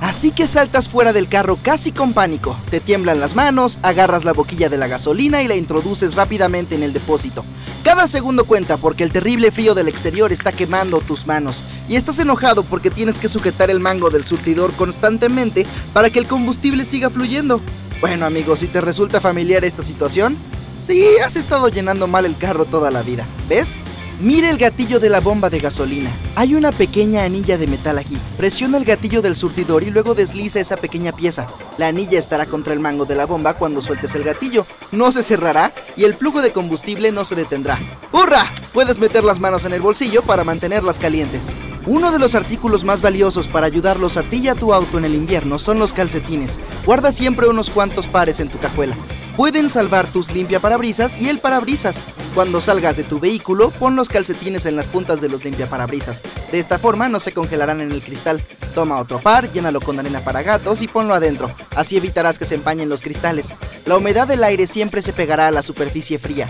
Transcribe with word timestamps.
Así 0.00 0.30
que 0.30 0.46
saltas 0.46 0.88
fuera 0.88 1.12
del 1.12 1.28
carro 1.28 1.58
casi 1.62 1.92
con 1.92 2.14
pánico, 2.14 2.56
te 2.70 2.80
tiemblan 2.80 3.20
las 3.20 3.34
manos, 3.34 3.78
agarras 3.82 4.24
la 4.24 4.32
boquilla 4.32 4.70
de 4.70 4.78
la 4.78 4.88
gasolina 4.88 5.42
y 5.42 5.48
la 5.48 5.56
introduces 5.56 6.14
rápidamente 6.14 6.74
en 6.74 6.82
el 6.82 6.94
depósito. 6.94 7.44
Cada 7.84 8.06
segundo 8.06 8.44
cuenta 8.44 8.78
porque 8.78 9.04
el 9.04 9.12
terrible 9.12 9.50
frío 9.50 9.74
del 9.74 9.88
exterior 9.88 10.32
está 10.32 10.52
quemando 10.52 11.00
tus 11.00 11.26
manos 11.26 11.62
y 11.88 11.96
estás 11.96 12.18
enojado 12.18 12.62
porque 12.62 12.90
tienes 12.90 13.18
que 13.18 13.28
sujetar 13.28 13.70
el 13.70 13.80
mango 13.80 14.10
del 14.10 14.24
surtidor 14.24 14.72
constantemente 14.72 15.66
para 15.92 16.08
que 16.08 16.18
el 16.18 16.26
combustible 16.26 16.84
siga 16.84 17.10
fluyendo. 17.10 17.60
Bueno 18.00 18.24
amigos, 18.24 18.60
si 18.60 18.66
te 18.66 18.80
resulta 18.80 19.20
familiar 19.20 19.64
esta 19.64 19.82
situación, 19.82 20.36
sí, 20.82 21.04
has 21.24 21.36
estado 21.36 21.68
llenando 21.68 22.06
mal 22.06 22.24
el 22.24 22.36
carro 22.36 22.64
toda 22.64 22.90
la 22.90 23.02
vida, 23.02 23.26
¿ves? 23.48 23.76
Mire 24.22 24.50
el 24.50 24.58
gatillo 24.58 25.00
de 25.00 25.08
la 25.08 25.20
bomba 25.20 25.48
de 25.48 25.58
gasolina. 25.58 26.10
Hay 26.36 26.54
una 26.54 26.72
pequeña 26.72 27.24
anilla 27.24 27.56
de 27.56 27.66
metal 27.66 27.96
aquí. 27.96 28.18
Presiona 28.36 28.76
el 28.76 28.84
gatillo 28.84 29.22
del 29.22 29.34
surtidor 29.34 29.82
y 29.82 29.90
luego 29.90 30.14
desliza 30.14 30.60
esa 30.60 30.76
pequeña 30.76 31.12
pieza. 31.12 31.46
La 31.78 31.86
anilla 31.86 32.18
estará 32.18 32.44
contra 32.44 32.74
el 32.74 32.80
mango 32.80 33.06
de 33.06 33.14
la 33.14 33.24
bomba 33.24 33.54
cuando 33.54 33.80
sueltes 33.80 34.14
el 34.14 34.22
gatillo. 34.22 34.66
No 34.92 35.10
se 35.10 35.22
cerrará 35.22 35.72
y 35.96 36.04
el 36.04 36.14
flujo 36.14 36.42
de 36.42 36.52
combustible 36.52 37.12
no 37.12 37.24
se 37.24 37.34
detendrá. 37.34 37.78
¡Hurra! 38.12 38.52
Puedes 38.74 39.00
meter 39.00 39.24
las 39.24 39.40
manos 39.40 39.64
en 39.64 39.72
el 39.72 39.80
bolsillo 39.80 40.20
para 40.20 40.44
mantenerlas 40.44 40.98
calientes. 40.98 41.54
Uno 41.86 42.12
de 42.12 42.18
los 42.18 42.34
artículos 42.34 42.84
más 42.84 43.00
valiosos 43.00 43.48
para 43.48 43.66
ayudarlos 43.66 44.18
a 44.18 44.22
ti 44.22 44.36
y 44.36 44.48
a 44.48 44.54
tu 44.54 44.74
auto 44.74 44.98
en 44.98 45.06
el 45.06 45.14
invierno 45.14 45.58
son 45.58 45.78
los 45.78 45.94
calcetines. 45.94 46.58
Guarda 46.84 47.10
siempre 47.10 47.48
unos 47.48 47.70
cuantos 47.70 48.06
pares 48.06 48.38
en 48.38 48.50
tu 48.50 48.58
cajuela 48.58 48.94
pueden 49.40 49.70
salvar 49.70 50.06
tus 50.06 50.32
limpiaparabrisas 50.32 51.18
y 51.18 51.30
el 51.30 51.38
parabrisas. 51.38 52.02
Cuando 52.34 52.60
salgas 52.60 52.96
de 52.96 53.02
tu 53.02 53.18
vehículo, 53.18 53.70
pon 53.70 53.96
los 53.96 54.08
calcetines 54.08 54.64
en 54.64 54.76
las 54.76 54.86
puntas 54.86 55.20
de 55.20 55.28
los 55.28 55.44
limpiaparabrisas. 55.44 56.22
De 56.52 56.60
esta 56.60 56.78
forma 56.78 57.08
no 57.08 57.18
se 57.18 57.32
congelarán 57.32 57.80
en 57.80 57.90
el 57.90 58.02
cristal. 58.02 58.40
Toma 58.74 59.00
otro 59.00 59.18
par, 59.18 59.50
llénalo 59.52 59.80
con 59.80 59.98
arena 59.98 60.20
para 60.20 60.42
gatos 60.42 60.80
y 60.80 60.86
ponlo 60.86 61.14
adentro. 61.14 61.50
Así 61.74 61.96
evitarás 61.96 62.38
que 62.38 62.44
se 62.44 62.54
empañen 62.54 62.88
los 62.88 63.02
cristales. 63.02 63.52
La 63.84 63.96
humedad 63.96 64.28
del 64.28 64.44
aire 64.44 64.68
siempre 64.68 65.02
se 65.02 65.12
pegará 65.12 65.48
a 65.48 65.50
la 65.50 65.64
superficie 65.64 66.20
fría. 66.20 66.48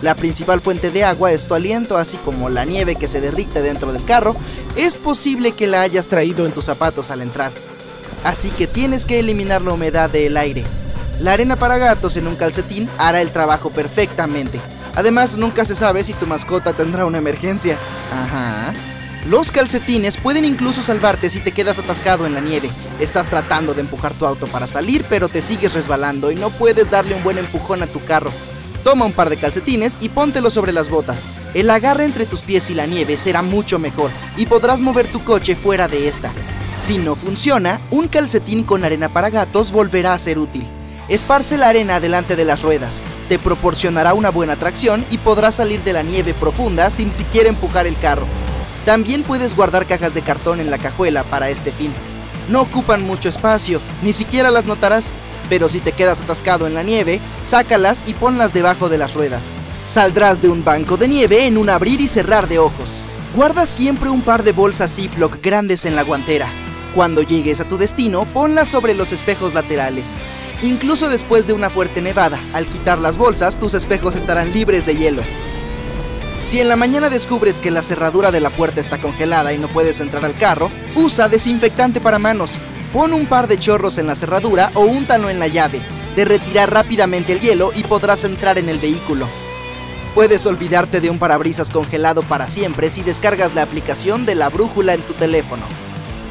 La 0.00 0.14
principal 0.14 0.62
fuente 0.62 0.90
de 0.90 1.04
agua 1.04 1.30
es 1.32 1.46
tu 1.46 1.54
aliento, 1.54 1.98
así 1.98 2.16
como 2.24 2.48
la 2.48 2.64
nieve 2.64 2.96
que 2.96 3.08
se 3.08 3.20
derrite 3.20 3.60
dentro 3.60 3.92
del 3.92 4.04
carro. 4.04 4.34
Es 4.76 4.96
posible 4.96 5.52
que 5.52 5.66
la 5.66 5.82
hayas 5.82 6.06
traído 6.06 6.46
en 6.46 6.52
tus 6.52 6.64
zapatos 6.64 7.10
al 7.10 7.20
entrar. 7.20 7.52
Así 8.24 8.48
que 8.50 8.66
tienes 8.66 9.04
que 9.04 9.20
eliminar 9.20 9.60
la 9.60 9.72
humedad 9.72 10.08
del 10.08 10.38
aire. 10.38 10.64
La 11.20 11.32
arena 11.32 11.56
para 11.56 11.78
gatos 11.78 12.16
en 12.16 12.28
un 12.28 12.36
calcetín 12.36 12.88
hará 12.96 13.20
el 13.20 13.30
trabajo 13.30 13.70
perfectamente. 13.70 14.58
Además, 14.94 15.36
nunca 15.36 15.64
se 15.64 15.76
sabe 15.76 16.04
si 16.04 16.12
tu 16.14 16.26
mascota 16.26 16.72
tendrá 16.72 17.04
una 17.04 17.18
emergencia. 17.18 17.76
Ajá. 18.12 18.72
Los 19.28 19.50
calcetines 19.50 20.16
pueden 20.16 20.44
incluso 20.44 20.82
salvarte 20.82 21.28
si 21.28 21.40
te 21.40 21.52
quedas 21.52 21.78
atascado 21.78 22.24
en 22.24 22.34
la 22.34 22.40
nieve. 22.40 22.70
Estás 22.98 23.28
tratando 23.28 23.74
de 23.74 23.82
empujar 23.82 24.14
tu 24.14 24.24
auto 24.24 24.46
para 24.46 24.66
salir, 24.66 25.04
pero 25.08 25.28
te 25.28 25.42
sigues 25.42 25.74
resbalando 25.74 26.30
y 26.30 26.36
no 26.36 26.50
puedes 26.50 26.90
darle 26.90 27.14
un 27.14 27.22
buen 27.22 27.36
empujón 27.36 27.82
a 27.82 27.86
tu 27.86 28.02
carro. 28.04 28.30
Toma 28.84 29.04
un 29.04 29.12
par 29.12 29.28
de 29.28 29.36
calcetines 29.36 29.98
y 30.00 30.08
póntelo 30.08 30.50
sobre 30.50 30.72
las 30.72 30.88
botas. 30.88 31.26
El 31.52 31.68
agarre 31.68 32.04
entre 32.04 32.26
tus 32.26 32.40
pies 32.40 32.70
y 32.70 32.74
la 32.74 32.86
nieve 32.86 33.16
será 33.16 33.42
mucho 33.42 33.78
mejor 33.78 34.10
y 34.36 34.46
podrás 34.46 34.80
mover 34.80 35.06
tu 35.06 35.22
coche 35.22 35.56
fuera 35.56 35.88
de 35.88 36.08
esta. 36.08 36.30
Si 36.74 36.96
no 36.96 37.14
funciona, 37.16 37.82
un 37.90 38.08
calcetín 38.08 38.62
con 38.62 38.84
arena 38.84 39.12
para 39.12 39.30
gatos 39.30 39.72
volverá 39.72 40.14
a 40.14 40.18
ser 40.18 40.38
útil. 40.38 40.66
Esparce 41.08 41.56
la 41.56 41.68
arena 41.68 42.00
delante 42.00 42.36
de 42.36 42.44
las 42.44 42.60
ruedas, 42.60 43.02
te 43.30 43.38
proporcionará 43.38 44.12
una 44.12 44.30
buena 44.30 44.56
tracción 44.56 45.06
y 45.10 45.16
podrás 45.16 45.54
salir 45.54 45.82
de 45.82 45.94
la 45.94 46.02
nieve 46.02 46.34
profunda 46.34 46.90
sin 46.90 47.12
siquiera 47.12 47.48
empujar 47.48 47.86
el 47.86 47.98
carro. 47.98 48.26
También 48.84 49.22
puedes 49.22 49.56
guardar 49.56 49.86
cajas 49.86 50.12
de 50.12 50.20
cartón 50.20 50.60
en 50.60 50.70
la 50.70 50.76
cajuela 50.76 51.24
para 51.24 51.48
este 51.48 51.72
fin. 51.72 51.94
No 52.50 52.60
ocupan 52.60 53.06
mucho 53.06 53.30
espacio, 53.30 53.80
ni 54.02 54.12
siquiera 54.12 54.50
las 54.50 54.66
notarás, 54.66 55.12
pero 55.48 55.70
si 55.70 55.80
te 55.80 55.92
quedas 55.92 56.20
atascado 56.20 56.66
en 56.66 56.74
la 56.74 56.82
nieve, 56.82 57.20
sácalas 57.42 58.04
y 58.06 58.12
ponlas 58.12 58.52
debajo 58.52 58.90
de 58.90 58.98
las 58.98 59.14
ruedas. 59.14 59.50
Saldrás 59.86 60.42
de 60.42 60.50
un 60.50 60.62
banco 60.62 60.98
de 60.98 61.08
nieve 61.08 61.46
en 61.46 61.56
un 61.56 61.70
abrir 61.70 62.02
y 62.02 62.08
cerrar 62.08 62.48
de 62.48 62.58
ojos. 62.58 63.00
Guarda 63.34 63.64
siempre 63.64 64.10
un 64.10 64.20
par 64.20 64.42
de 64.42 64.52
bolsas 64.52 64.94
Ziploc 64.94 65.42
grandes 65.42 65.86
en 65.86 65.96
la 65.96 66.02
guantera. 66.02 66.48
Cuando 66.94 67.22
llegues 67.22 67.60
a 67.60 67.68
tu 67.68 67.78
destino, 67.78 68.24
ponlas 68.26 68.68
sobre 68.68 68.94
los 68.94 69.12
espejos 69.12 69.54
laterales. 69.54 70.14
Incluso 70.62 71.08
después 71.08 71.46
de 71.46 71.52
una 71.52 71.70
fuerte 71.70 72.02
nevada, 72.02 72.38
al 72.52 72.66
quitar 72.66 72.98
las 72.98 73.16
bolsas, 73.16 73.58
tus 73.58 73.74
espejos 73.74 74.16
estarán 74.16 74.52
libres 74.52 74.84
de 74.86 74.96
hielo. 74.96 75.22
Si 76.44 76.60
en 76.60 76.68
la 76.68 76.76
mañana 76.76 77.10
descubres 77.10 77.60
que 77.60 77.70
la 77.70 77.82
cerradura 77.82 78.32
de 78.32 78.40
la 78.40 78.50
puerta 78.50 78.80
está 78.80 78.98
congelada 78.98 79.52
y 79.52 79.58
no 79.58 79.68
puedes 79.68 80.00
entrar 80.00 80.24
al 80.24 80.36
carro, 80.36 80.72
usa 80.96 81.28
desinfectante 81.28 82.00
para 82.00 82.18
manos. 82.18 82.58
Pon 82.92 83.12
un 83.12 83.26
par 83.26 83.46
de 83.46 83.58
chorros 83.58 83.98
en 83.98 84.06
la 84.06 84.16
cerradura 84.16 84.70
o 84.74 84.80
úntalo 84.80 85.28
en 85.28 85.38
la 85.38 85.46
llave. 85.46 85.80
Derretirá 86.16 86.66
rápidamente 86.66 87.34
el 87.34 87.40
hielo 87.40 87.70
y 87.74 87.84
podrás 87.84 88.24
entrar 88.24 88.58
en 88.58 88.68
el 88.68 88.78
vehículo. 88.78 89.26
Puedes 90.14 90.44
olvidarte 90.46 91.00
de 91.00 91.10
un 91.10 91.18
parabrisas 91.18 91.70
congelado 91.70 92.22
para 92.22 92.48
siempre 92.48 92.90
si 92.90 93.02
descargas 93.02 93.54
la 93.54 93.62
aplicación 93.62 94.26
de 94.26 94.34
la 94.34 94.48
brújula 94.48 94.94
en 94.94 95.02
tu 95.02 95.12
teléfono. 95.12 95.66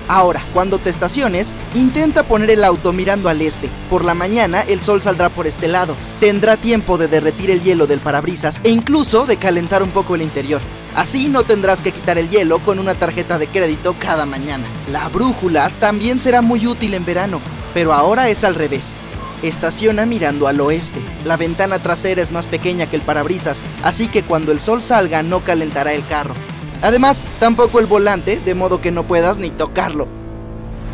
Ahora, 0.08 0.46
cuando 0.54 0.80
te 0.80 0.90
estaciones, 0.90 1.54
intenta 1.76 2.24
poner 2.24 2.52
el 2.52 2.64
auto 2.64 2.94
mirando 2.94 3.28
al 3.30 3.42
este. 3.42 3.70
Por 3.90 4.06
la 4.06 4.14
mañana 4.14 4.62
el 4.62 4.82
sol 4.82 5.02
saldrá 5.02 5.30
por 5.30 5.48
este 5.48 5.68
lado. 5.68 5.96
Tendrá 6.20 6.56
tiempo 6.56 6.98
de 6.98 7.08
derretir 7.08 7.52
el 7.52 7.62
hielo 7.62 7.88
del 7.88 8.00
parabrisas 8.00 8.62
e 8.64 8.70
incluso 8.70 9.26
de 9.26 9.38
calentar 9.38 9.84
un 9.84 9.92
poco 9.92 10.16
el 10.16 10.22
interior. 10.22 10.62
Así 10.96 11.28
no 11.28 11.44
tendrás 11.44 11.82
que 11.82 11.92
quitar 11.92 12.18
el 12.18 12.30
hielo 12.30 12.60
con 12.60 12.80
una 12.80 12.96
tarjeta 12.96 13.38
de 13.38 13.48
crédito 13.48 13.96
cada 14.00 14.26
mañana. 14.26 14.66
La 14.92 15.10
brújula 15.10 15.70
también 15.80 16.20
será 16.20 16.42
muy 16.42 16.66
útil 16.66 16.94
en 16.94 17.06
verano, 17.06 17.42
pero 17.74 17.94
ahora 17.94 18.30
es 18.30 18.44
al 18.44 18.56
revés. 18.56 18.98
Estaciona 19.44 20.08
mirando 20.08 20.48
al 20.48 20.60
oeste. 20.62 21.00
La 21.24 21.38
ventana 21.38 21.78
trasera 21.78 22.22
es 22.22 22.32
más 22.32 22.48
pequeña 22.48 22.88
que 22.88 22.96
el 22.96 23.04
parabrisas, 23.04 23.62
así 23.84 24.08
que 24.08 24.24
cuando 24.24 24.52
el 24.52 24.60
sol 24.60 24.82
salga 24.82 25.22
no 25.22 25.42
calentará 25.44 25.94
el 25.94 26.06
carro. 26.08 26.34
Además, 26.82 27.24
tampoco 27.40 27.80
el 27.80 27.86
volante, 27.86 28.40
de 28.40 28.56
modo 28.56 28.82
que 28.82 28.92
no 28.92 29.04
puedas 29.04 29.40
ni 29.40 29.50
tocarlo. 29.50 30.08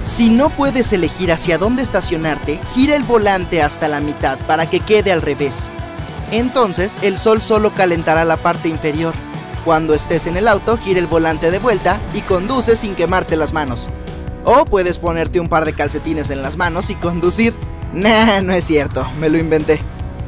Si 0.03 0.29
no 0.29 0.49
puedes 0.49 0.91
elegir 0.91 1.31
hacia 1.31 1.57
dónde 1.57 1.81
estacionarte, 1.81 2.59
gira 2.73 2.95
el 2.95 3.03
volante 3.03 3.61
hasta 3.61 3.87
la 3.87 4.01
mitad 4.01 4.37
para 4.39 4.69
que 4.69 4.81
quede 4.81 5.11
al 5.11 5.21
revés. 5.21 5.69
Entonces, 6.31 6.97
el 7.01 7.17
sol 7.17 7.41
solo 7.41 7.73
calentará 7.73 8.25
la 8.25 8.37
parte 8.37 8.67
inferior. 8.67 9.13
Cuando 9.63 9.93
estés 9.93 10.27
en 10.27 10.35
el 10.35 10.49
auto, 10.49 10.77
gira 10.77 10.99
el 10.99 11.07
volante 11.07 11.51
de 11.51 11.59
vuelta 11.59 12.01
y 12.13 12.21
conduce 12.21 12.75
sin 12.75 12.95
quemarte 12.95 13.37
las 13.37 13.53
manos. 13.53 13.89
O 14.43 14.65
puedes 14.65 14.97
ponerte 14.97 15.39
un 15.39 15.47
par 15.47 15.63
de 15.63 15.73
calcetines 15.73 16.29
en 16.31 16.41
las 16.41 16.57
manos 16.57 16.89
y 16.89 16.95
conducir. 16.95 17.55
Nah, 17.93 18.41
no 18.41 18.51
es 18.51 18.65
cierto, 18.65 19.07
me 19.19 19.29
lo 19.29 19.37
inventé. 19.37 19.79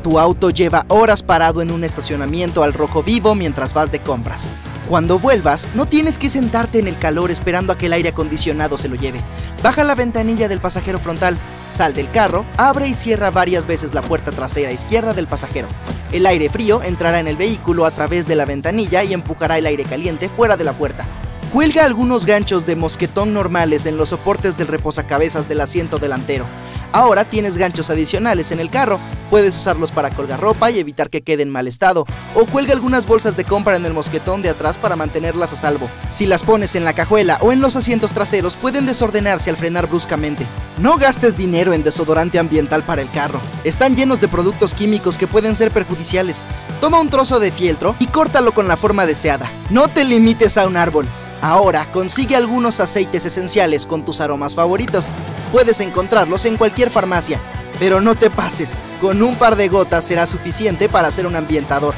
Tu 0.04 0.20
auto 0.20 0.52
lleva 0.52 0.86
horas 0.88 1.22
parado 1.22 1.62
en 1.62 1.72
un 1.72 1.84
estacionamiento 1.84 2.64
al 2.64 2.74
rojo 2.74 3.04
vivo 3.04 3.36
mientras 3.36 3.74
vas 3.74 3.92
de 3.92 4.02
compras. 4.02 4.48
Cuando 4.90 5.18
vuelvas, 5.18 5.68
no 5.74 5.88
tienes 5.88 6.20
que 6.20 6.30
sentarte 6.30 6.78
en 6.78 6.88
el 6.88 7.00
calor 7.00 7.32
esperando 7.32 7.74
a 7.74 7.78
que 7.78 7.88
el 7.88 7.94
aire 7.94 8.10
acondicionado 8.10 8.78
se 8.78 8.88
lo 8.88 8.96
lleve. 8.96 9.24
Baja 9.64 9.84
la 9.84 9.96
ventanilla 9.96 10.48
del 10.48 10.62
pasajero 10.62 11.00
frontal, 11.00 11.40
sal 11.72 11.96
del 11.96 12.12
carro, 12.12 12.46
abre 12.56 12.88
y 12.88 12.94
cierra 12.94 13.32
varias 13.32 13.66
veces 13.66 13.96
la 13.96 14.04
puerta 14.04 14.32
trasera 14.32 14.72
izquierda 14.72 15.16
del 15.16 15.26
pasajero. 15.26 15.68
El 16.12 16.28
aire 16.28 16.50
frío 16.50 16.84
entrará 16.84 17.20
en 17.20 17.28
el 17.28 17.36
vehículo 17.36 17.86
a 17.86 17.92
través 17.92 18.28
de 18.28 18.36
la 18.36 18.46
ventanilla 18.46 19.04
y 19.04 19.14
empujará 19.14 19.58
el 19.58 19.66
aire 19.66 19.86
caliente 19.86 20.30
fuera 20.30 20.56
de 20.56 20.66
la 20.66 20.74
puerta. 20.74 21.04
Cuelga 21.52 21.84
algunos 21.84 22.28
ganchos 22.28 22.68
de 22.68 22.76
mosquetón 22.76 23.34
normales 23.34 23.88
en 23.88 23.98
los 23.98 24.10
soportes 24.10 24.56
del 24.56 24.68
reposacabezas 24.68 25.48
del 25.48 25.62
asiento 25.62 25.98
delantero. 25.98 26.48
Ahora 26.96 27.26
tienes 27.26 27.58
ganchos 27.58 27.90
adicionales 27.90 28.52
en 28.52 28.62
el 28.62 28.70
carro. 28.70 29.02
Puedes 29.30 29.58
usarlos 29.58 29.92
para 29.92 30.12
colgar 30.12 30.40
ropa 30.40 30.72
y 30.72 30.80
evitar 30.80 31.10
que 31.10 31.24
quede 31.24 31.44
en 31.44 31.50
mal 31.50 31.68
estado. 31.68 32.06
O 32.36 32.46
cuelga 32.46 32.72
algunas 32.72 33.06
bolsas 33.06 33.36
de 33.36 33.44
compra 33.44 33.76
en 33.76 33.86
el 33.86 33.94
mosquetón 33.94 34.42
de 34.42 34.48
atrás 34.48 34.78
para 34.78 34.96
mantenerlas 34.96 35.52
a 35.52 35.58
salvo. 35.58 35.90
Si 36.10 36.26
las 36.26 36.44
pones 36.44 36.74
en 36.74 36.86
la 36.86 36.94
cajuela 36.94 37.38
o 37.42 37.52
en 37.52 37.60
los 37.60 37.76
asientos 37.76 38.14
traseros, 38.14 38.56
pueden 38.56 38.86
desordenarse 38.86 39.50
al 39.50 39.58
frenar 39.58 39.88
bruscamente. 39.88 40.48
No 40.78 40.96
gastes 40.96 41.36
dinero 41.36 41.74
en 41.74 41.84
desodorante 41.84 42.40
ambiental 42.40 42.82
para 42.82 43.02
el 43.02 43.12
carro. 43.12 43.42
Están 43.66 43.98
llenos 43.98 44.22
de 44.22 44.30
productos 44.30 44.74
químicos 44.74 45.18
que 45.18 45.28
pueden 45.28 45.58
ser 45.58 45.72
perjudiciales. 45.72 46.46
Toma 46.80 47.02
un 47.02 47.10
trozo 47.10 47.42
de 47.42 47.52
fieltro 47.52 47.94
y 48.00 48.08
córtalo 48.08 48.54
con 48.54 48.70
la 48.70 48.78
forma 48.78 49.06
deseada. 49.06 49.52
No 49.70 49.90
te 49.90 50.06
limites 50.06 50.58
a 50.58 50.66
un 50.66 50.78
árbol. 50.78 51.08
Ahora 51.42 51.92
consigue 51.92 52.38
algunos 52.38 52.80
aceites 52.80 53.26
esenciales 53.26 53.86
con 53.86 54.06
tus 54.06 54.22
aromas 54.22 54.56
favoritos. 54.56 55.12
Puedes 55.56 55.80
encontrarlos 55.80 56.44
en 56.44 56.58
cualquier 56.58 56.90
farmacia, 56.90 57.40
pero 57.80 58.02
no 58.02 58.16
te 58.16 58.30
pases, 58.30 58.76
con 59.00 59.24
un 59.24 59.38
par 59.38 59.56
de 59.56 59.70
gotas 59.70 60.04
será 60.04 60.28
suficiente 60.28 60.90
para 60.90 61.08
hacer 61.08 61.26
un 61.26 61.38
ambientador. 61.38 61.94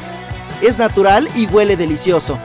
Es 0.61 0.77
natural 0.77 1.27
y 1.33 1.47
huele 1.47 1.75
delicioso. 1.75 2.37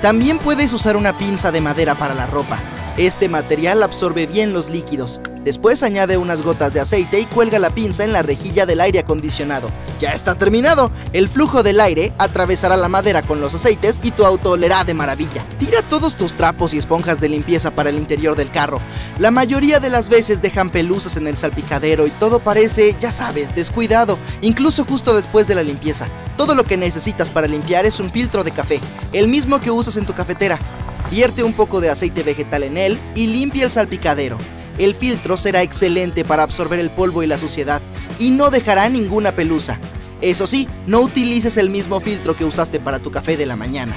También 0.00 0.38
puedes 0.38 0.72
usar 0.72 0.96
una 0.96 1.18
pinza 1.18 1.52
de 1.52 1.60
madera 1.60 1.96
para 1.96 2.14
la 2.14 2.26
ropa. 2.26 2.58
Este 2.96 3.28
material 3.28 3.82
absorbe 3.82 4.26
bien 4.26 4.54
los 4.54 4.70
líquidos. 4.70 5.20
Después 5.44 5.82
añade 5.82 6.16
unas 6.16 6.42
gotas 6.42 6.72
de 6.72 6.80
aceite 6.80 7.18
y 7.18 7.26
cuelga 7.26 7.58
la 7.58 7.70
pinza 7.70 8.04
en 8.04 8.12
la 8.12 8.22
rejilla 8.22 8.64
del 8.64 8.80
aire 8.80 9.00
acondicionado. 9.00 9.70
Ya 10.00 10.12
está 10.12 10.36
terminado. 10.36 10.92
El 11.12 11.28
flujo 11.28 11.62
del 11.62 11.80
aire 11.80 12.12
atravesará 12.18 12.76
la 12.76 12.88
madera 12.88 13.22
con 13.22 13.40
los 13.40 13.54
aceites 13.54 14.00
y 14.04 14.12
tu 14.12 14.24
auto 14.24 14.52
olerá 14.52 14.84
de 14.84 14.94
maravilla. 14.94 15.44
Tira 15.58 15.82
todos 15.82 16.16
tus 16.16 16.34
trapos 16.34 16.74
y 16.74 16.78
esponjas 16.78 17.20
de 17.20 17.28
limpieza 17.28 17.72
para 17.72 17.90
el 17.90 17.96
interior 17.96 18.36
del 18.36 18.52
carro. 18.52 18.80
La 19.18 19.32
mayoría 19.32 19.80
de 19.80 19.90
las 19.90 20.08
veces 20.08 20.40
dejan 20.42 20.70
pelusas 20.70 21.16
en 21.16 21.26
el 21.26 21.36
salpicadero 21.36 22.06
y 22.06 22.10
todo 22.10 22.38
parece, 22.38 22.94
ya 23.00 23.10
sabes, 23.10 23.54
descuidado, 23.54 24.18
incluso 24.42 24.84
justo 24.84 25.14
después 25.14 25.48
de 25.48 25.56
la 25.56 25.62
limpieza. 25.64 26.06
Todo 26.36 26.54
lo 26.54 26.64
que 26.64 26.76
necesitas 26.76 27.30
para 27.30 27.48
limpiar 27.48 27.84
es 27.84 27.98
un 27.98 28.10
filtro 28.10 28.44
de 28.44 28.52
café, 28.52 28.80
el 29.12 29.28
mismo 29.28 29.60
que 29.60 29.70
usas 29.70 29.96
en 29.96 30.06
tu 30.06 30.14
cafetera. 30.14 30.58
Vierte 31.10 31.42
un 31.42 31.52
poco 31.52 31.80
de 31.80 31.90
aceite 31.90 32.22
vegetal 32.22 32.62
en 32.62 32.76
él 32.78 32.98
y 33.14 33.26
limpia 33.26 33.66
el 33.66 33.70
salpicadero. 33.70 34.38
El 34.78 34.94
filtro 34.94 35.36
será 35.36 35.62
excelente 35.62 36.24
para 36.24 36.42
absorber 36.42 36.78
el 36.78 36.90
polvo 36.90 37.22
y 37.22 37.26
la 37.26 37.38
suciedad 37.38 37.82
y 38.18 38.30
no 38.30 38.50
dejará 38.50 38.88
ninguna 38.88 39.32
pelusa. 39.32 39.78
Eso 40.20 40.46
sí, 40.46 40.68
no 40.86 41.00
utilices 41.00 41.56
el 41.56 41.70
mismo 41.70 42.00
filtro 42.00 42.36
que 42.36 42.44
usaste 42.44 42.80
para 42.80 43.00
tu 43.00 43.10
café 43.10 43.36
de 43.36 43.46
la 43.46 43.56
mañana. 43.56 43.96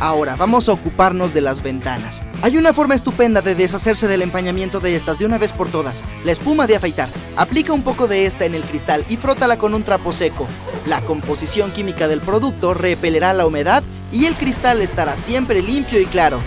Ahora 0.00 0.34
vamos 0.34 0.66
a 0.68 0.72
ocuparnos 0.72 1.34
de 1.34 1.42
las 1.42 1.62
ventanas. 1.62 2.22
Hay 2.40 2.56
una 2.56 2.72
forma 2.72 2.94
estupenda 2.94 3.42
de 3.42 3.54
deshacerse 3.54 4.08
del 4.08 4.22
empañamiento 4.22 4.80
de 4.80 4.96
estas 4.96 5.18
de 5.18 5.26
una 5.26 5.36
vez 5.36 5.52
por 5.52 5.68
todas. 5.68 6.02
La 6.24 6.32
espuma 6.32 6.66
de 6.66 6.76
afeitar. 6.76 7.10
Aplica 7.36 7.74
un 7.74 7.82
poco 7.82 8.08
de 8.08 8.24
esta 8.24 8.46
en 8.46 8.54
el 8.54 8.62
cristal 8.62 9.04
y 9.10 9.18
frótala 9.18 9.58
con 9.58 9.74
un 9.74 9.82
trapo 9.82 10.14
seco. 10.14 10.48
La 10.86 11.02
composición 11.02 11.70
química 11.70 12.08
del 12.08 12.22
producto 12.22 12.72
repelerá 12.72 13.34
la 13.34 13.46
humedad 13.46 13.82
y 14.10 14.24
el 14.24 14.36
cristal 14.36 14.80
estará 14.80 15.18
siempre 15.18 15.60
limpio 15.60 16.00
y 16.00 16.06
claro. 16.06 16.40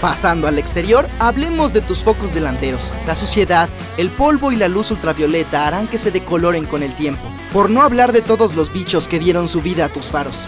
Pasando 0.00 0.46
al 0.46 0.58
exterior, 0.58 1.08
hablemos 1.18 1.72
de 1.72 1.80
tus 1.80 2.04
focos 2.04 2.32
delanteros. 2.32 2.92
La 3.04 3.16
suciedad, 3.16 3.68
el 3.96 4.12
polvo 4.12 4.52
y 4.52 4.56
la 4.56 4.68
luz 4.68 4.92
ultravioleta 4.92 5.66
harán 5.66 5.88
que 5.88 5.98
se 5.98 6.12
decoloren 6.12 6.66
con 6.66 6.84
el 6.84 6.94
tiempo. 6.94 7.22
Por 7.52 7.68
no 7.68 7.82
hablar 7.82 8.12
de 8.12 8.22
todos 8.22 8.54
los 8.54 8.72
bichos 8.72 9.08
que 9.08 9.18
dieron 9.18 9.48
su 9.48 9.60
vida 9.60 9.86
a 9.86 9.88
tus 9.88 10.06
faros. 10.06 10.46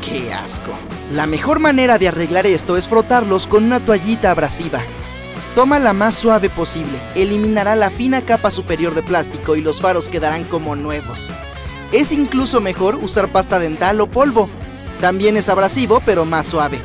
¡Qué 0.00 0.32
asco! 0.32 0.72
La 1.10 1.26
mejor 1.26 1.58
manera 1.58 1.98
de 1.98 2.06
arreglar 2.06 2.46
esto 2.46 2.76
es 2.76 2.86
frotarlos 2.86 3.48
con 3.48 3.64
una 3.64 3.84
toallita 3.84 4.30
abrasiva. 4.30 4.80
Toma 5.56 5.80
la 5.80 5.92
más 5.92 6.14
suave 6.14 6.48
posible, 6.48 7.00
eliminará 7.16 7.74
la 7.74 7.90
fina 7.90 8.22
capa 8.22 8.52
superior 8.52 8.94
de 8.94 9.02
plástico 9.02 9.56
y 9.56 9.60
los 9.60 9.80
faros 9.80 10.08
quedarán 10.08 10.44
como 10.44 10.76
nuevos. 10.76 11.32
Es 11.90 12.12
incluso 12.12 12.60
mejor 12.60 12.96
usar 12.96 13.28
pasta 13.28 13.58
dental 13.58 14.00
o 14.00 14.06
polvo. 14.08 14.48
También 15.00 15.36
es 15.36 15.48
abrasivo, 15.48 16.00
pero 16.04 16.24
más 16.24 16.46
suave. 16.46 16.80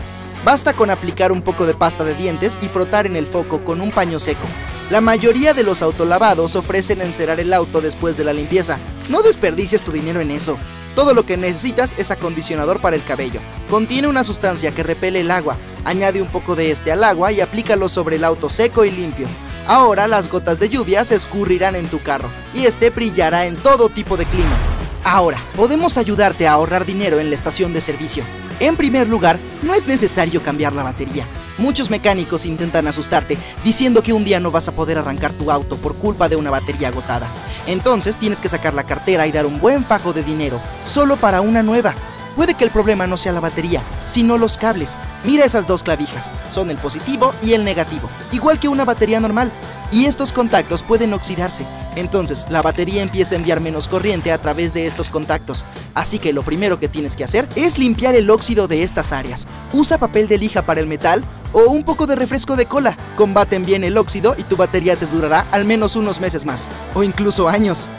Basta 0.46 0.74
con 0.74 0.90
aplicar 0.90 1.32
un 1.32 1.42
poco 1.42 1.66
de 1.66 1.76
pasta 1.76 2.04
de 2.04 2.16
dientes 2.16 2.58
y 2.62 2.68
frotar 2.68 3.06
en 3.06 3.16
el 3.16 3.28
foco 3.28 3.64
con 3.66 3.82
un 3.82 3.92
paño 3.92 4.20
seco. 4.20 4.48
La 4.90 5.02
mayoría 5.02 5.54
de 5.54 5.64
los 5.64 5.82
autolavados 5.82 6.56
ofrecen 6.56 7.02
encerar 7.02 7.40
el 7.40 7.54
auto 7.54 7.82
después 7.82 8.18
de 8.18 8.24
la 8.24 8.34
limpieza. 8.34 8.80
No 9.10 9.22
desperdicies 9.22 9.82
tu 9.82 9.92
dinero 9.92 10.22
en 10.22 10.32
eso. 10.32 10.58
Todo 10.96 11.14
lo 11.14 11.26
que 11.26 11.38
necesitas 11.38 11.94
es 11.98 12.10
acondicionador 12.10 12.80
para 12.80 12.96
el 12.96 13.04
cabello. 13.04 13.42
Contiene 13.70 14.08
una 14.08 14.24
sustancia 14.24 14.72
que 14.72 14.84
repele 14.84 15.22
el 15.22 15.32
agua. 15.32 15.58
Añade 15.86 16.22
un 16.22 16.28
poco 16.30 16.56
de 16.56 16.72
este 16.72 16.92
al 16.92 17.04
agua 17.04 17.32
y 17.32 17.42
aplícalo 17.42 17.90
sobre 17.90 18.16
el 18.16 18.24
auto 18.24 18.50
seco 18.50 18.86
y 18.86 18.92
limpio. 18.92 19.28
Ahora 19.68 20.08
las 20.08 20.30
gotas 20.30 20.60
de 20.60 20.70
lluvia 20.70 21.06
se 21.06 21.16
escurrirán 21.16 21.76
en 21.76 21.88
tu 21.88 22.02
carro 22.02 22.30
y 22.56 22.66
este 22.66 22.90
brillará 22.90 23.46
en 23.46 23.58
todo 23.58 23.90
tipo 23.90 24.18
de 24.18 24.26
clima. 24.26 24.58
Ahora, 25.04 25.40
podemos 25.56 25.98
ayudarte 25.98 26.48
a 26.48 26.54
ahorrar 26.54 26.86
dinero 26.86 27.20
en 27.20 27.30
la 27.30 27.36
estación 27.36 27.74
de 27.74 27.82
servicio. 27.82 28.24
En 28.60 28.76
primer 28.76 29.08
lugar, 29.08 29.40
no 29.62 29.74
es 29.74 29.88
necesario 29.88 30.44
cambiar 30.44 30.74
la 30.74 30.84
batería. 30.84 31.26
Muchos 31.58 31.90
mecánicos 31.90 32.46
intentan 32.46 32.88
asustarte 32.88 33.38
diciendo 33.64 34.02
que 34.02 34.14
un 34.14 34.24
día 34.24 34.40
no 34.40 34.52
vas 34.52 34.68
a 34.68 34.74
poder 34.74 34.98
arrancar 34.98 35.34
tu 35.34 35.52
auto 35.52 35.78
por 35.78 35.96
culpa 35.96 36.28
de 36.30 36.36
una 36.36 36.52
batería 36.52 36.90
agotada. 36.90 37.28
Entonces 37.68 38.18
tienes 38.18 38.42
que 38.42 38.50
sacar 38.50 38.74
la 38.74 38.84
cartera 38.84 39.28
y 39.28 39.32
dar 39.32 39.46
un 39.46 39.60
buen 39.60 39.86
fajo 39.86 40.14
de 40.14 40.24
dinero 40.24 40.60
solo 40.86 41.16
para 41.18 41.42
una 41.42 41.64
nueva. 41.64 41.94
Puede 42.36 42.54
que 42.54 42.64
el 42.64 42.72
problema 42.72 43.08
no 43.08 43.18
sea 43.18 43.32
la 43.32 43.40
batería, 43.40 43.82
sino 44.06 44.38
los 44.38 44.58
cables. 44.58 45.00
Mira 45.24 45.46
esas 45.46 45.68
dos 45.68 45.84
clavijas, 45.84 46.32
son 46.52 46.72
el 46.72 46.78
positivo 46.78 47.34
y 47.42 47.54
el 47.54 47.64
negativo, 47.66 48.10
igual 48.32 48.60
que 48.60 48.68
una 48.68 48.86
batería 48.86 49.20
normal 49.20 49.52
y 49.92 50.06
estos 50.06 50.34
contactos 50.34 50.84
pueden 50.84 51.14
oxidarse. 51.14 51.66
Entonces, 51.96 52.46
la 52.50 52.62
batería 52.62 53.02
empieza 53.02 53.34
a 53.34 53.38
enviar 53.38 53.60
menos 53.60 53.88
corriente 53.88 54.32
a 54.32 54.42
través 54.42 54.74
de 54.74 54.86
estos 54.86 55.10
contactos. 55.10 55.66
Así 55.94 56.20
que 56.20 56.34
lo 56.34 56.44
primero 56.44 56.80
que 56.80 56.88
tienes 56.88 57.16
que 57.16 57.24
hacer 57.24 57.48
es 57.56 57.78
limpiar 57.78 58.16
el 58.16 58.30
óxido 58.30 58.68
de 58.68 58.84
estas 58.84 59.12
áreas. 59.12 59.48
Usa 59.74 59.98
papel 59.98 60.28
de 60.28 60.38
lija 60.38 60.66
para 60.66 60.80
el 60.80 60.88
metal 60.88 61.24
o 61.52 61.62
un 61.72 61.84
poco 61.84 62.06
de 62.06 62.16
refresco 62.16 62.56
de 62.56 62.68
cola. 62.68 62.98
Combaten 63.18 63.66
bien 63.66 63.84
el 63.84 63.98
óxido 63.98 64.36
y 64.38 64.44
tu 64.44 64.56
batería 64.56 64.96
te 64.96 65.08
durará 65.08 65.46
al 65.52 65.66
menos 65.66 65.96
unos 65.96 66.20
meses 66.20 66.46
más, 66.46 66.70
o 66.94 67.04
incluso 67.04 67.50
años. 67.50 67.90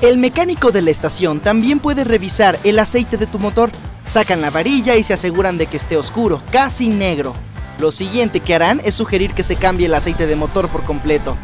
El 0.00 0.16
mecánico 0.16 0.72
de 0.72 0.80
la 0.80 0.90
estación 0.90 1.40
también 1.40 1.78
puede 1.78 2.04
revisar 2.04 2.58
el 2.64 2.78
aceite 2.78 3.18
de 3.18 3.26
tu 3.26 3.38
motor. 3.38 3.70
Sacan 4.06 4.40
la 4.40 4.48
varilla 4.48 4.96
y 4.96 5.02
se 5.02 5.12
aseguran 5.12 5.58
de 5.58 5.66
que 5.66 5.76
esté 5.76 5.98
oscuro, 5.98 6.40
casi 6.50 6.88
negro. 6.88 7.34
Lo 7.78 7.92
siguiente 7.92 8.40
que 8.40 8.54
harán 8.54 8.80
es 8.82 8.94
sugerir 8.94 9.34
que 9.34 9.42
se 9.42 9.56
cambie 9.56 9.86
el 9.86 9.94
aceite 9.94 10.26
de 10.26 10.36
motor 10.36 10.68
por 10.68 10.84
completo. 10.84 11.36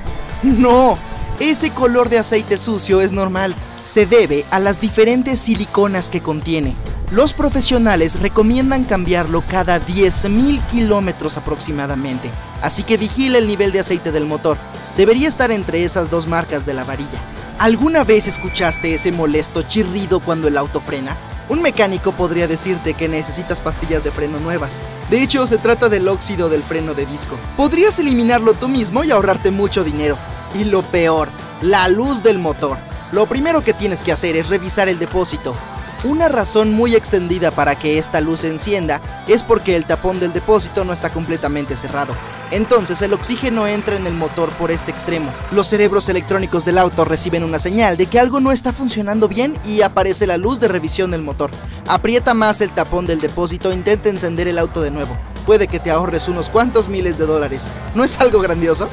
¡No! 0.43 0.97
Ese 1.39 1.69
color 1.69 2.09
de 2.09 2.19
aceite 2.19 2.57
sucio 2.57 3.03
es 3.03 3.13
normal. 3.13 3.55
Se 3.83 4.07
debe 4.07 4.47
a 4.51 4.59
las 4.59 4.81
diferentes 4.81 5.39
siliconas 5.39 6.09
que 6.09 6.23
contiene. 6.23 6.75
Los 7.11 7.35
profesionales 7.35 8.19
recomiendan 8.21 8.85
cambiarlo 8.85 9.45
cada 9.47 9.79
10.000 9.79 10.67
kilómetros 10.69 11.37
aproximadamente, 11.37 12.31
así 12.63 12.85
que 12.85 12.97
vigile 12.97 13.37
el 13.37 13.49
nivel 13.49 13.71
de 13.71 13.81
aceite 13.81 14.13
del 14.13 14.25
motor. 14.25 14.57
Debería 14.97 15.29
estar 15.29 15.53
entre 15.53 15.85
esas 15.85 16.11
dos 16.11 16.27
marcas 16.27 16.65
de 16.65 16.73
la 16.73 16.85
varilla. 16.85 17.36
¿Alguna 17.59 18.05
vez 18.05 18.27
escuchaste 18.29 18.93
ese 18.93 19.13
molesto 19.13 19.63
chirrido 19.63 20.21
cuando 20.21 20.47
el 20.47 20.59
auto 20.59 20.83
frena? 20.83 21.17
Un 21.49 21.63
mecánico 21.63 22.13
podría 22.13 22.47
decirte 22.47 22.93
que 22.93 23.09
necesitas 23.09 23.61
pastillas 23.61 24.05
de 24.05 24.11
freno 24.11 24.39
nuevas. 24.41 24.79
De 25.09 25.23
hecho, 25.23 25.47
se 25.47 25.57
trata 25.57 25.89
del 25.89 26.07
óxido 26.07 26.51
del 26.51 26.63
freno 26.63 26.93
de 26.93 27.07
disco. 27.07 27.35
Podrías 27.57 27.99
eliminarlo 27.99 28.53
tú 28.53 28.69
mismo 28.69 29.05
y 29.05 29.11
ahorrarte 29.11 29.53
mucho 29.53 29.85
dinero. 29.85 30.19
Y 30.55 30.65
lo 30.65 30.83
peor, 30.83 31.31
la 31.63 31.89
luz 31.89 32.23
del 32.23 32.39
motor. 32.39 32.77
Lo 33.11 33.25
primero 33.25 33.65
que 33.65 33.73
tienes 33.73 34.03
que 34.03 34.13
hacer 34.13 34.37
es 34.37 34.49
revisar 34.49 34.91
el 34.91 34.99
depósito. 34.99 35.57
Una 36.05 36.29
razón 36.29 36.73
muy 36.73 36.95
extendida 36.95 37.51
para 37.51 37.75
que 37.75 37.99
esta 37.99 38.21
luz 38.21 38.41
se 38.41 38.49
encienda 38.49 39.01
es 39.27 39.43
porque 39.43 39.77
el 39.77 39.87
tapón 39.87 40.21
del 40.21 40.33
depósito 40.33 40.85
no 40.85 40.93
está 40.93 41.11
completamente 41.11 41.77
cerrado. 41.77 42.15
Entonces 42.51 43.01
el 43.03 43.15
oxígeno 43.15 43.67
entra 43.67 43.97
en 43.97 44.07
el 44.07 44.13
motor 44.13 44.51
por 44.51 44.71
este 44.71 44.91
extremo. 44.91 45.33
Los 45.51 45.69
cerebros 45.69 46.09
electrónicos 46.09 46.65
del 46.65 46.79
auto 46.79 47.05
reciben 47.05 47.43
una 47.45 47.59
señal 47.59 47.97
de 47.97 48.07
que 48.07 48.21
algo 48.21 48.41
no 48.41 48.53
está 48.53 48.73
funcionando 48.73 49.27
bien 49.27 49.59
y 49.65 49.81
aparece 49.81 50.27
la 50.27 50.37
luz 50.37 50.61
de 50.61 50.69
revisión 50.69 51.11
del 51.11 51.23
motor. 51.23 51.51
Aprieta 51.87 52.35
más 52.35 52.61
el 52.61 52.71
tapón 52.73 53.07
del 53.07 53.21
depósito 53.21 53.73
e 53.73 53.75
intenta 53.75 54.11
encender 54.11 54.49
el 54.49 54.59
auto 54.59 54.83
de 54.83 54.91
nuevo. 54.91 55.17
Puede 55.47 55.67
que 55.67 55.79
te 55.79 55.91
ahorres 55.91 56.29
unos 56.29 56.51
cuantos 56.51 56.89
miles 56.89 57.19
de 57.19 57.27
dólares. 57.27 57.69
¿No 57.95 58.05
es 58.05 58.21
algo 58.21 58.41
grandioso? 58.41 58.89